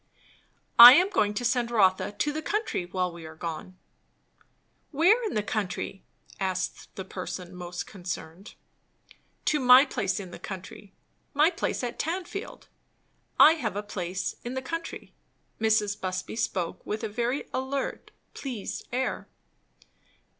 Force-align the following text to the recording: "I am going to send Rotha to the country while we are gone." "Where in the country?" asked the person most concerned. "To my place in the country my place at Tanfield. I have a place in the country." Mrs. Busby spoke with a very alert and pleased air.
"I 0.79 0.93
am 0.93 1.11
going 1.11 1.35
to 1.35 1.45
send 1.45 1.69
Rotha 1.69 2.13
to 2.13 2.31
the 2.33 2.41
country 2.41 2.85
while 2.87 3.11
we 3.11 3.23
are 3.27 3.35
gone." 3.35 3.77
"Where 4.89 5.23
in 5.25 5.35
the 5.35 5.43
country?" 5.43 6.03
asked 6.39 6.95
the 6.95 7.05
person 7.05 7.53
most 7.55 7.85
concerned. 7.85 8.55
"To 9.45 9.59
my 9.59 9.85
place 9.85 10.19
in 10.19 10.31
the 10.31 10.39
country 10.39 10.95
my 11.35 11.51
place 11.51 11.83
at 11.83 11.99
Tanfield. 11.99 12.67
I 13.39 13.51
have 13.61 13.75
a 13.75 13.83
place 13.83 14.33
in 14.43 14.55
the 14.55 14.61
country." 14.63 15.13
Mrs. 15.59 16.01
Busby 16.01 16.35
spoke 16.35 16.83
with 16.83 17.03
a 17.03 17.07
very 17.07 17.47
alert 17.53 18.09
and 18.09 18.33
pleased 18.33 18.87
air. 18.91 19.27